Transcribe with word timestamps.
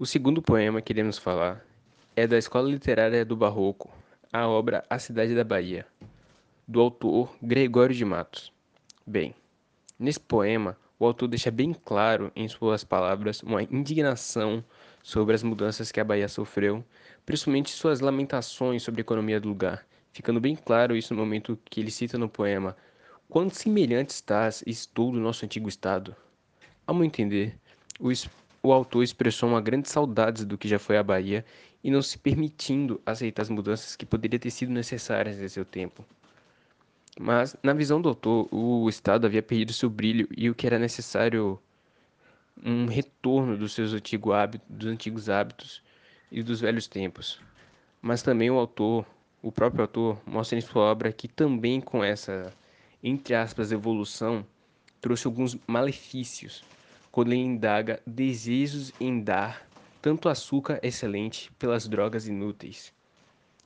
O 0.00 0.06
segundo 0.06 0.40
poema 0.40 0.80
que 0.80 0.94
iremos 0.94 1.18
falar 1.18 1.62
é 2.16 2.26
da 2.26 2.38
Escola 2.38 2.70
Literária 2.70 3.22
do 3.22 3.36
Barroco, 3.36 3.90
a 4.32 4.48
obra 4.48 4.82
A 4.88 4.98
Cidade 4.98 5.34
da 5.34 5.44
Bahia, 5.44 5.86
do 6.66 6.80
autor 6.80 7.36
Gregório 7.42 7.94
de 7.94 8.02
Matos. 8.02 8.50
Bem, 9.06 9.34
nesse 9.98 10.18
poema, 10.18 10.74
o 10.98 11.04
autor 11.04 11.28
deixa 11.28 11.50
bem 11.50 11.74
claro 11.74 12.32
em 12.34 12.48
suas 12.48 12.82
palavras 12.82 13.42
uma 13.42 13.62
indignação 13.62 14.64
sobre 15.02 15.34
as 15.34 15.42
mudanças 15.42 15.92
que 15.92 16.00
a 16.00 16.04
Bahia 16.04 16.28
sofreu, 16.28 16.82
principalmente 17.26 17.70
suas 17.70 18.00
lamentações 18.00 18.82
sobre 18.82 19.02
a 19.02 19.04
economia 19.04 19.38
do 19.38 19.50
lugar, 19.50 19.86
ficando 20.14 20.40
bem 20.40 20.56
claro 20.56 20.96
isso 20.96 21.12
no 21.12 21.20
momento 21.20 21.58
que 21.66 21.78
ele 21.78 21.90
cita 21.90 22.16
no 22.16 22.26
poema: 22.26 22.74
Quão 23.28 23.50
semelhante 23.50 24.14
estás 24.14 24.64
estou 24.66 25.12
do 25.12 25.20
nosso 25.20 25.44
antigo 25.44 25.68
estado. 25.68 26.16
Ao 26.86 26.94
meu 26.94 27.04
entender, 27.04 27.54
o, 28.00 28.10
o 28.62 28.72
autor 28.72 29.02
expressou 29.02 29.48
uma 29.48 29.60
grande 29.60 29.88
saudade 29.88 30.44
do 30.44 30.58
que 30.58 30.68
já 30.68 30.78
foi 30.78 30.98
a 30.98 31.02
Bahia 31.02 31.44
e 31.82 31.90
não 31.90 32.02
se 32.02 32.18
permitindo 32.18 33.00
aceitar 33.06 33.42
as 33.42 33.48
mudanças 33.48 33.96
que 33.96 34.04
poderiam 34.04 34.38
ter 34.38 34.50
sido 34.50 34.70
necessárias 34.70 35.38
em 35.40 35.48
seu 35.48 35.64
tempo. 35.64 36.04
Mas, 37.18 37.56
na 37.62 37.72
visão 37.72 38.00
do 38.00 38.08
autor, 38.08 38.48
o 38.52 38.88
Estado 38.88 39.26
havia 39.26 39.42
perdido 39.42 39.72
seu 39.72 39.90
brilho 39.90 40.28
e 40.36 40.48
o 40.48 40.54
que 40.54 40.66
era 40.66 40.78
necessário 40.78 41.58
um 42.64 42.86
retorno 42.86 43.56
dos 43.56 43.72
seus 43.72 43.92
hábitos, 43.94 44.68
dos 44.68 44.86
antigos 44.86 45.28
hábitos 45.28 45.82
e 46.30 46.42
dos 46.42 46.60
velhos 46.60 46.86
tempos. 46.86 47.40
Mas 48.02 48.22
também 48.22 48.50
o 48.50 48.58
autor, 48.58 49.06
o 49.42 49.50
próprio 49.50 49.82
autor, 49.82 50.20
mostra 50.26 50.58
em 50.58 50.60
sua 50.60 50.82
obra 50.82 51.12
que 51.12 51.26
também 51.26 51.80
com 51.80 52.04
essa, 52.04 52.52
entre 53.02 53.34
aspas, 53.34 53.72
evolução, 53.72 54.44
trouxe 55.00 55.26
alguns 55.26 55.56
malefícios, 55.66 56.62
quando 57.10 57.32
ele 57.32 57.40
indaga 57.40 58.00
desejos 58.06 58.92
em 59.00 59.20
dar 59.20 59.66
tanto 60.00 60.28
açúcar 60.28 60.80
excelente 60.82 61.52
pelas 61.58 61.86
drogas 61.86 62.26
inúteis. 62.26 62.92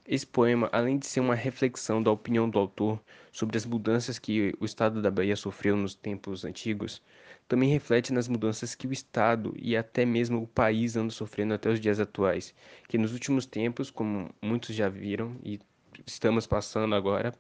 Esse 0.07 0.27
poema, 0.27 0.69
além 0.71 0.99
de 0.99 1.07
ser 1.07 1.21
uma 1.21 1.35
reflexão 1.35 2.03
da 2.03 2.11
opinião 2.11 2.49
do 2.49 2.59
autor 2.59 3.01
sobre 3.33 3.57
as 3.57 3.65
mudanças 3.65 4.19
que 4.19 4.55
o 4.61 4.65
estado 4.65 5.01
da 5.01 5.11
Bahia 5.11 5.37
sofreu 5.37 5.77
nos 5.77 5.95
tempos 5.95 6.45
antigos, 6.45 7.01
também 7.49 7.71
reflete 7.71 8.13
nas 8.13 8.29
mudanças 8.29 8.75
que 8.75 8.87
o 8.87 8.93
estado 8.93 9.55
e 9.57 9.77
até 9.77 10.05
mesmo 10.05 10.43
o 10.43 10.47
país 10.47 10.97
andam 10.97 11.11
sofrendo 11.11 11.55
até 11.55 11.71
os 11.71 11.81
dias 11.81 12.01
atuais, 12.01 12.55
que 12.89 12.99
nos 12.99 13.13
últimos 13.13 13.47
tempos, 13.47 13.91
como 13.91 14.31
muitos 14.43 14.75
já 14.75 14.89
viram 14.89 15.37
e 15.43 15.59
estamos 16.07 16.47
passando 16.47 16.95
agora, 16.95 17.35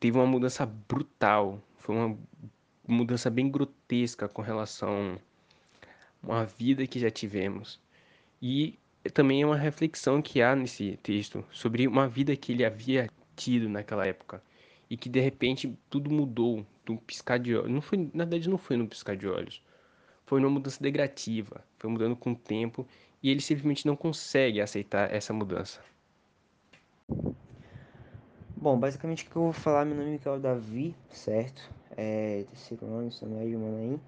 teve 0.00 0.16
uma 0.16 0.26
mudança 0.26 0.64
brutal, 0.64 1.62
foi 1.78 1.96
uma 1.96 2.18
mudança 2.86 3.30
bem 3.30 3.50
grotesca 3.50 4.28
com 4.28 4.42
relação 4.42 5.18
a 6.22 6.26
uma 6.26 6.44
vida 6.44 6.86
que 6.86 6.98
já 6.98 7.10
tivemos. 7.10 7.80
E 8.40 8.78
também 9.12 9.42
é 9.42 9.46
uma 9.46 9.56
reflexão 9.56 10.20
que 10.22 10.42
há 10.42 10.54
nesse 10.54 10.98
texto 11.02 11.44
sobre 11.50 11.86
uma 11.86 12.08
vida 12.08 12.36
que 12.36 12.52
ele 12.52 12.64
havia 12.64 13.08
tido 13.36 13.68
naquela 13.68 14.06
época 14.06 14.42
e 14.88 14.96
que 14.96 15.08
de 15.08 15.20
repente 15.20 15.76
tudo 15.90 16.10
mudou 16.10 16.64
num 16.86 16.96
piscar 16.96 17.38
de 17.38 17.54
olhos. 17.54 17.70
Não 17.70 17.80
foi, 17.80 17.98
na 18.12 18.24
verdade, 18.24 18.48
não 18.48 18.58
foi 18.58 18.76
num 18.76 18.86
piscar 18.86 19.16
de 19.16 19.26
olhos. 19.26 19.62
Foi 20.26 20.40
uma 20.40 20.50
mudança 20.50 20.82
degradativa, 20.82 21.64
foi 21.78 21.90
mudando 21.90 22.16
com 22.16 22.32
o 22.32 22.36
tempo 22.36 22.86
e 23.22 23.30
ele 23.30 23.40
simplesmente 23.40 23.86
não 23.86 23.96
consegue 23.96 24.60
aceitar 24.60 25.12
essa 25.12 25.32
mudança. 25.32 25.80
Bom, 28.64 28.78
basicamente 28.78 29.26
o 29.26 29.30
que 29.30 29.36
eu 29.36 29.42
vou 29.42 29.52
falar, 29.52 29.84
meu 29.84 29.94
nome 29.94 30.08
é 30.08 30.12
Mikael 30.12 30.40
Davi, 30.40 30.96
certo? 31.10 31.70
É, 31.98 32.46
terceiro 32.48 32.86
ano, 32.86 33.08
ensino 33.08 33.36
médio, 33.36 33.60
Manaim. 33.60 34.00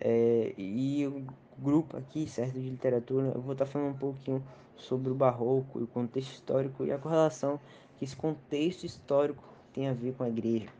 É, 0.00 0.54
e 0.56 1.06
o 1.06 1.26
grupo 1.58 1.98
aqui, 1.98 2.26
certo, 2.26 2.54
de 2.54 2.70
literatura, 2.70 3.30
eu 3.34 3.42
vou 3.42 3.52
estar 3.52 3.66
falando 3.66 3.90
um 3.90 3.98
pouquinho 3.98 4.42
sobre 4.74 5.12
o 5.12 5.14
barroco 5.14 5.80
o 5.80 5.86
contexto 5.86 6.32
histórico 6.32 6.86
e 6.86 6.90
a 6.90 6.96
correlação 6.96 7.60
que 7.98 8.06
esse 8.06 8.16
contexto 8.16 8.84
histórico 8.84 9.44
tem 9.74 9.86
a 9.86 9.92
ver 9.92 10.14
com 10.14 10.24
a 10.24 10.30
igreja, 10.30 10.70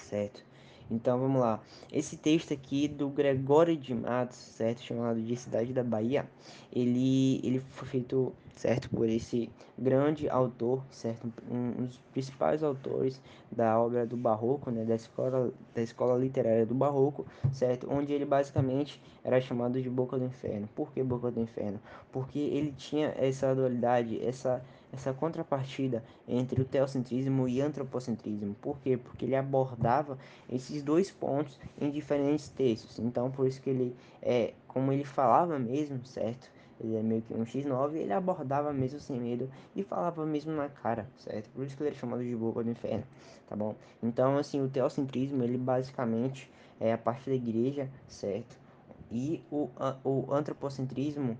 certo? 0.00 0.44
Então 0.90 1.18
vamos 1.18 1.40
lá. 1.40 1.60
Esse 1.92 2.16
texto 2.16 2.54
aqui 2.54 2.88
do 2.88 3.08
Gregório 3.10 3.76
de 3.76 3.94
Matos, 3.94 4.36
certo? 4.36 4.80
Chamado 4.82 5.20
de 5.20 5.36
Cidade 5.36 5.72
da 5.72 5.84
Bahia, 5.84 6.26
ele, 6.72 7.40
ele 7.44 7.60
foi 7.60 7.86
feito, 7.86 8.32
certo? 8.54 8.88
Por 8.88 9.06
esse 9.06 9.50
grande 9.78 10.30
autor, 10.30 10.82
certo? 10.90 11.30
Um, 11.50 11.82
um 11.82 11.84
dos 11.84 11.98
principais 12.12 12.62
autores 12.62 13.20
da 13.52 13.78
obra 13.78 14.06
do 14.06 14.16
Barroco, 14.16 14.70
né? 14.70 14.84
Da 14.84 14.94
escola, 14.94 15.52
da 15.74 15.82
escola 15.82 16.18
literária 16.18 16.64
do 16.64 16.74
Barroco, 16.74 17.26
certo? 17.52 17.86
Onde 17.90 18.14
ele 18.14 18.24
basicamente 18.24 19.00
era 19.22 19.38
chamado 19.42 19.80
de 19.82 19.90
Boca 19.90 20.18
do 20.18 20.24
Inferno. 20.24 20.68
Por 20.74 20.90
que 20.92 21.02
Boca 21.02 21.30
do 21.30 21.40
Inferno? 21.40 21.78
Porque 22.10 22.38
ele 22.38 22.72
tinha 22.72 23.14
essa 23.18 23.54
dualidade, 23.54 24.24
essa 24.24 24.64
essa 24.92 25.12
contrapartida 25.12 26.02
entre 26.26 26.60
o 26.60 26.64
teocentrismo 26.64 27.48
e 27.48 27.60
antropocentrismo. 27.60 28.54
Por 28.60 28.78
quê? 28.80 28.96
Porque 28.96 29.24
ele 29.24 29.36
abordava 29.36 30.18
esses 30.50 30.82
dois 30.82 31.10
pontos 31.10 31.58
em 31.80 31.90
diferentes 31.90 32.48
textos. 32.48 32.98
Então, 32.98 33.30
por 33.30 33.46
isso 33.46 33.60
que 33.60 33.70
ele, 33.70 33.96
é, 34.22 34.54
como 34.66 34.92
ele 34.92 35.04
falava 35.04 35.58
mesmo, 35.58 36.04
certo? 36.04 36.50
Ele 36.80 36.96
é 36.96 37.02
meio 37.02 37.22
que 37.22 37.34
um 37.34 37.44
X9, 37.44 37.94
ele 37.96 38.12
abordava 38.12 38.72
mesmo 38.72 39.00
sem 39.00 39.18
medo 39.20 39.50
e 39.74 39.82
falava 39.82 40.24
mesmo 40.24 40.52
na 40.52 40.68
cara, 40.68 41.08
certo? 41.16 41.50
Por 41.50 41.64
isso 41.64 41.76
que 41.76 41.82
ele 41.82 41.90
é 41.90 41.94
chamado 41.94 42.22
de 42.22 42.34
boca 42.36 42.62
do 42.62 42.70
inferno, 42.70 43.04
tá 43.48 43.56
bom? 43.56 43.74
Então, 44.02 44.38
assim, 44.38 44.60
o 44.60 44.68
teocentrismo, 44.68 45.42
ele 45.42 45.58
basicamente 45.58 46.50
é 46.78 46.92
a 46.92 46.98
parte 46.98 47.28
da 47.28 47.34
igreja, 47.34 47.90
certo? 48.06 48.56
E 49.10 49.42
o, 49.50 49.68
o 50.04 50.32
antropocentrismo 50.32 51.36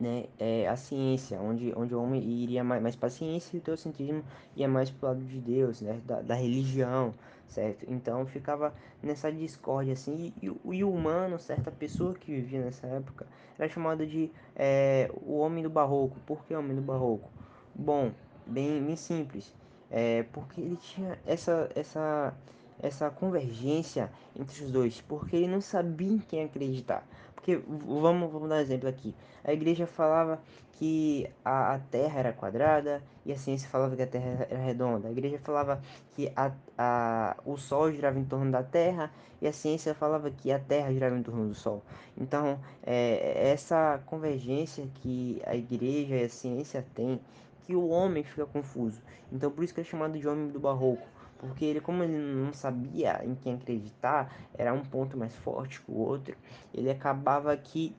né, 0.00 0.26
é 0.38 0.68
a 0.68 0.76
ciência, 0.76 1.40
onde, 1.40 1.72
onde 1.76 1.94
o 1.94 2.02
homem 2.02 2.22
iria 2.22 2.62
mais, 2.62 2.82
mais 2.82 2.96
para 2.96 3.08
a 3.08 3.10
ciência 3.10 3.56
e 3.56 3.58
o 3.58 3.62
teocentrismo 3.62 4.22
ia 4.56 4.68
mais 4.68 4.90
para 4.90 5.06
o 5.06 5.12
lado 5.12 5.24
de 5.24 5.40
Deus, 5.40 5.80
né, 5.80 6.00
da, 6.04 6.20
da 6.20 6.34
religião, 6.34 7.12
certo? 7.48 7.84
Então 7.88 8.24
ficava 8.26 8.72
nessa 9.02 9.32
discórdia 9.32 9.94
assim, 9.94 10.32
e, 10.40 10.46
e, 10.46 10.84
o 10.84 10.90
humano, 10.92 11.38
certa 11.38 11.70
pessoa 11.70 12.14
que 12.14 12.32
vivia 12.32 12.64
nessa 12.64 12.86
época, 12.86 13.26
era 13.58 13.68
chamada 13.68 14.06
de 14.06 14.30
é, 14.54 15.10
o 15.26 15.38
homem 15.38 15.62
do 15.62 15.70
barroco. 15.70 16.16
Por 16.26 16.44
que 16.44 16.54
homem 16.54 16.76
do 16.76 16.82
barroco? 16.82 17.28
Bom, 17.74 18.12
bem, 18.46 18.82
bem 18.84 18.96
simples, 18.96 19.52
é, 19.90 20.22
porque 20.32 20.60
ele 20.60 20.76
tinha 20.76 21.18
essa, 21.26 21.68
essa, 21.74 22.34
essa 22.80 23.10
convergência 23.10 24.10
entre 24.38 24.64
os 24.64 24.70
dois, 24.70 25.00
porque 25.00 25.36
ele 25.36 25.48
não 25.48 25.60
sabia 25.60 26.12
em 26.12 26.18
quem 26.18 26.44
acreditar. 26.44 27.06
Porque, 27.34 27.56
vamos, 27.56 28.30
vamos 28.30 28.48
dar 28.48 28.56
um 28.56 28.60
exemplo 28.60 28.88
aqui. 28.88 29.14
A 29.44 29.52
igreja 29.52 29.86
falava 29.86 30.40
que 30.72 31.28
a, 31.44 31.74
a 31.74 31.78
Terra 31.78 32.18
era 32.20 32.32
quadrada 32.32 33.02
e 33.24 33.32
a 33.32 33.36
ciência 33.36 33.68
falava 33.68 33.96
que 33.96 34.02
a 34.02 34.06
Terra 34.06 34.46
era 34.48 34.60
redonda. 34.60 35.08
A 35.08 35.10
igreja 35.10 35.38
falava 35.38 35.80
que 36.12 36.32
a, 36.36 36.52
a, 36.76 37.36
o 37.44 37.56
Sol 37.56 37.90
girava 37.90 38.18
em 38.18 38.24
torno 38.24 38.50
da 38.52 38.62
Terra 38.62 39.10
e 39.40 39.48
a 39.48 39.52
ciência 39.52 39.94
falava 39.94 40.30
que 40.30 40.52
a 40.52 40.58
Terra 40.58 40.92
girava 40.92 41.16
em 41.16 41.22
torno 41.22 41.48
do 41.48 41.54
Sol. 41.54 41.82
Então, 42.16 42.60
é, 42.84 43.50
essa 43.50 44.00
convergência 44.06 44.86
que 44.94 45.42
a 45.46 45.56
igreja 45.56 46.16
e 46.16 46.24
a 46.24 46.28
ciência 46.28 46.84
têm, 46.94 47.20
que 47.62 47.74
o 47.74 47.88
homem 47.88 48.22
fica 48.22 48.46
confuso. 48.46 49.00
Então, 49.32 49.50
por 49.50 49.64
isso 49.64 49.74
que 49.74 49.80
é 49.80 49.84
chamado 49.84 50.18
de 50.18 50.28
homem 50.28 50.48
do 50.48 50.60
barroco 50.60 51.06
porque 51.38 51.64
ele 51.64 51.80
como 51.80 52.02
ele 52.02 52.18
não 52.18 52.52
sabia 52.52 53.24
em 53.24 53.34
quem 53.34 53.54
acreditar, 53.54 54.32
era 54.54 54.72
um 54.72 54.82
ponto 54.82 55.16
mais 55.16 55.34
forte 55.36 55.80
que 55.80 55.90
o 55.90 55.96
outro, 55.96 56.36
ele 56.74 56.90
acabava 56.90 57.56
que 57.56 57.94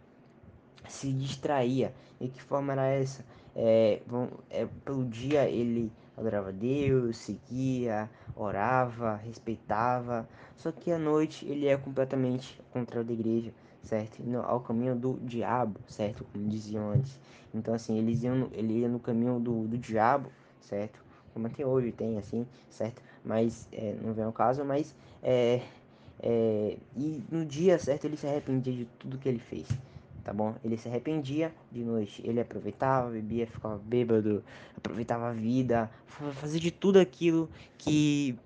se 0.88 1.12
distraía. 1.12 1.94
E 2.20 2.28
que 2.28 2.42
forma 2.42 2.74
era 2.74 2.86
essa? 2.88 3.24
É, 3.56 4.02
bom, 4.06 4.30
é, 4.50 4.68
pelo 4.86 5.06
dia 5.06 5.50
ele 5.50 5.92
adorava 6.18 6.52
Deus, 6.52 7.18
seguia, 7.18 8.10
orava, 8.36 9.16
respeitava, 9.16 10.28
só 10.56 10.72
que 10.72 10.92
à 10.92 11.00
noite 11.00 11.46
ele 11.46 11.68
é 11.68 11.78
completamente 11.78 12.62
contra 12.72 13.02
a 13.02 13.04
igreja, 13.04 13.54
certo? 13.82 14.22
No, 14.22 14.42
ao 14.42 14.60
caminho 14.60 14.96
do 14.96 15.18
diabo, 15.22 15.80
certo? 15.88 16.26
Como 16.26 16.48
diziam 16.48 16.92
antes. 16.92 17.20
Então 17.54 17.74
assim, 17.74 17.98
eles 17.98 18.22
iam, 18.24 18.50
ele 18.52 18.80
ia 18.80 18.90
no 18.90 19.00
caminho 19.00 19.40
do, 19.40 19.68
do 19.68 19.78
diabo, 19.78 20.30
certo? 20.62 21.09
Como 21.34 21.48
até 21.48 21.66
hoje 21.66 21.92
tem 21.92 22.18
assim, 22.18 22.46
certo? 22.70 23.02
mas 23.24 23.68
é, 23.72 23.96
não 24.02 24.14
vem 24.14 24.26
ao 24.26 24.32
caso, 24.32 24.64
mas 24.64 24.96
é, 25.22 25.62
é, 26.22 26.78
e 26.96 27.22
no 27.32 27.46
dia 27.46 27.78
certo 27.78 28.06
ele 28.06 28.18
se 28.18 28.28
arrependia 28.28 28.74
de 28.74 28.86
tudo 28.98 29.18
que 29.18 29.28
ele 29.28 29.40
fez, 29.40 29.68
tá 30.24 30.34
bom? 30.34 30.56
Ele 30.64 30.78
se 30.78 30.88
arrependia 30.88 31.54
de 31.72 31.84
noite, 31.84 32.22
ele 32.26 32.40
aproveitava, 32.40 33.10
bebia, 33.10 33.48
ficava 33.48 33.78
bêbado, 33.78 34.44
aproveitava 34.76 35.30
a 35.30 35.34
vida, 35.34 35.90
fazia 36.08 36.60
de 36.60 36.72
tudo 36.72 37.00
aquilo 37.00 37.50
que, 37.78 38.38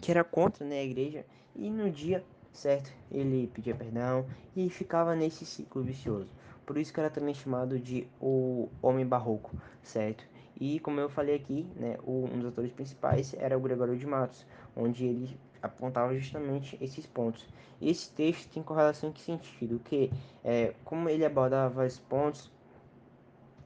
que 0.00 0.10
era 0.10 0.24
contra 0.24 0.64
né, 0.64 0.80
a 0.80 0.84
igreja, 0.84 1.24
e 1.54 1.70
no 1.70 1.90
dia 1.90 2.24
certo 2.52 2.90
ele 3.10 3.50
pedia 3.54 3.74
perdão 3.74 4.26
e 4.54 4.68
ficava 4.68 5.14
nesse 5.14 5.46
ciclo 5.46 5.82
vicioso. 5.82 6.28
Por 6.66 6.78
isso 6.78 6.92
que 6.92 7.00
era 7.00 7.10
também 7.10 7.34
chamado 7.34 7.78
de 7.78 8.06
o 8.20 8.68
homem 8.80 9.04
barroco, 9.04 9.50
certo? 9.82 10.24
E 10.60 10.78
como 10.80 11.00
eu 11.00 11.08
falei 11.08 11.36
aqui, 11.36 11.66
né, 11.76 11.96
um 12.06 12.38
dos 12.38 12.46
atores 12.46 12.72
principais 12.72 13.34
era 13.34 13.56
o 13.56 13.60
Gregório 13.60 13.96
de 13.96 14.06
Matos, 14.06 14.46
onde 14.76 15.06
ele 15.06 15.38
apontava 15.62 16.14
justamente 16.14 16.76
esses 16.80 17.06
pontos. 17.06 17.46
Esse 17.80 18.10
texto 18.10 18.50
tem 18.52 18.62
correlação 18.62 19.10
em 19.10 19.12
que 19.12 19.20
sentido? 19.20 19.80
Que, 19.84 20.10
é, 20.44 20.74
como 20.84 21.08
ele 21.08 21.24
abordava 21.24 21.86
esses 21.86 22.00
pontos, 22.00 22.50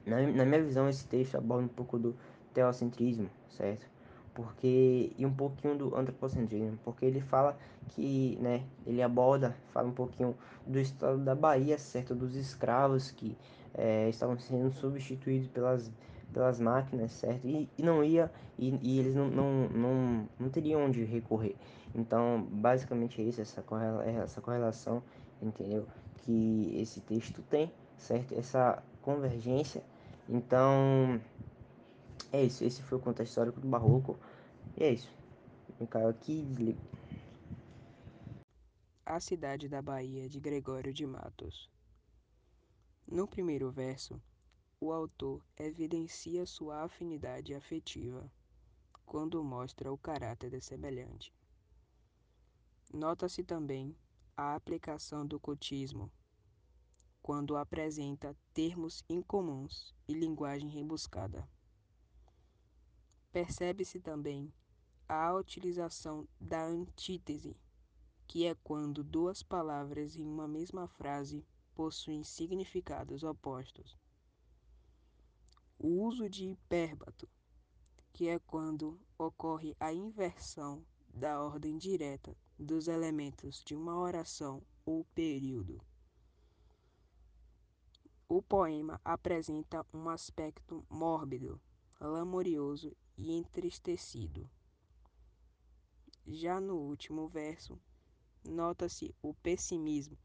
na, 0.05 0.21
na 0.21 0.45
minha 0.45 0.63
visão, 0.63 0.87
esse 0.87 1.05
texto 1.05 1.35
aborda 1.35 1.65
um 1.65 1.69
pouco 1.69 1.99
do 1.99 2.15
teocentrismo, 2.53 3.29
certo? 3.49 3.85
Porque, 4.33 5.11
e 5.17 5.25
um 5.25 5.33
pouquinho 5.33 5.75
do 5.75 5.95
antropocentrismo, 5.95 6.77
porque 6.83 7.05
ele 7.05 7.21
fala 7.21 7.57
que, 7.89 8.37
né, 8.39 8.63
ele 8.85 9.01
aborda, 9.01 9.55
fala 9.73 9.87
um 9.87 9.93
pouquinho 9.93 10.35
do 10.65 10.79
estado 10.79 11.17
da 11.17 11.33
Bahia, 11.33 11.77
certo? 11.77 12.13
Dos 12.13 12.35
escravos 12.35 13.11
que 13.11 13.35
é, 13.73 14.09
estavam 14.09 14.37
sendo 14.37 14.71
substituídos 14.71 15.47
pelas 15.49 15.91
pelas 16.33 16.59
máquinas, 16.59 17.11
certo? 17.11 17.47
E, 17.47 17.69
e 17.77 17.83
não 17.83 18.03
ia, 18.03 18.31
e, 18.57 18.77
e, 18.81 18.99
eles 18.99 19.15
não, 19.15 19.29
não, 19.29 19.69
não, 19.69 20.29
não 20.39 20.49
teriam 20.49 20.85
onde 20.85 21.03
recorrer. 21.03 21.55
Então, 21.95 22.47
basicamente 22.51 23.21
é 23.21 23.25
isso, 23.25 23.41
essa, 23.41 23.61
correla, 23.61 24.05
essa 24.05 24.41
correlação, 24.41 25.01
entendeu? 25.41 25.87
Que 26.17 26.77
esse 26.79 27.01
texto 27.01 27.41
tem, 27.43 27.71
certo? 27.97 28.37
Essa 28.37 28.83
convergência. 29.01 29.83
Então, 30.29 31.19
é 32.31 32.43
isso. 32.43 32.63
Esse 32.63 32.81
foi 32.83 32.97
o 32.97 33.01
contexto 33.01 33.31
histórico 33.31 33.59
do 33.59 33.67
Barroco. 33.67 34.19
E 34.75 34.83
é 34.83 34.91
isso. 34.91 35.11
Eu 35.79 35.87
caio 35.87 36.09
aqui 36.09 36.39
e 36.39 36.45
desligo. 36.45 36.79
A 39.05 39.19
cidade 39.19 39.69
da 39.69 39.81
Bahia 39.81 40.27
de 40.27 40.39
Gregório 40.39 40.93
de 40.93 41.05
Matos. 41.05 41.69
No 43.07 43.25
primeiro 43.25 43.71
verso, 43.71 44.21
o 44.79 44.91
autor 44.91 45.43
evidencia 45.57 46.45
sua 46.45 46.83
afinidade 46.83 47.53
afetiva 47.55 48.31
quando 49.05 49.43
mostra 49.43 49.91
o 49.91 49.97
caráter 49.97 50.51
de 50.51 50.61
semelhante. 50.61 51.33
Nota-se 52.93 53.43
também 53.43 53.97
a 54.35 54.53
aplicação 54.53 55.25
do 55.25 55.39
cotismo 55.39 56.11
quando 57.23 57.57
apresenta 57.57 58.37
termos 58.53 59.03
incomuns 59.09 59.95
e 60.07 60.13
linguagem 60.13 60.69
rebuscada. 60.69 61.49
Percebe-se 63.31 63.99
também 63.99 64.53
a 65.09 65.33
utilização 65.33 66.27
da 66.39 66.65
antítese, 66.65 67.57
que 68.27 68.45
é 68.45 68.55
quando 68.63 69.03
duas 69.03 69.41
palavras 69.41 70.15
em 70.15 70.23
uma 70.23 70.47
mesma 70.47 70.87
frase 70.87 71.45
possuem 71.73 72.23
significados 72.23 73.23
opostos. 73.23 73.97
O 75.79 75.87
uso 76.05 76.27
de 76.27 76.47
hipérbato, 76.49 77.29
que 78.11 78.27
é 78.27 78.39
quando 78.39 78.99
ocorre 79.17 79.75
a 79.79 79.93
inversão 79.93 80.83
da 81.13 81.41
ordem 81.41 81.77
direta 81.77 82.35
dos 82.57 82.87
elementos 82.87 83.63
de 83.63 83.75
uma 83.75 83.95
oração 83.95 84.63
ou 84.83 85.05
período. 85.13 85.79
O 88.27 88.41
poema 88.41 88.99
apresenta 89.05 89.85
um 89.93 90.09
aspecto 90.09 90.83
mórbido, 90.89 91.61
lamorioso 91.99 92.95
e 93.15 93.31
entristecido. 93.31 94.49
Já 96.25 96.59
no 96.59 96.75
último 96.75 97.27
verso, 97.27 97.79
nota-se 98.43 99.15
o 99.21 99.33
pessimismo 99.35 100.17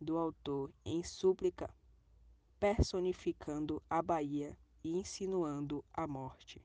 do 0.00 0.16
autor 0.16 0.72
em 0.84 1.02
súplica, 1.02 1.68
personificando 2.58 3.82
a 3.88 4.02
Bahia 4.02 4.56
e 4.82 4.90
insinuando 4.90 5.84
a 5.92 6.06
morte. 6.06 6.60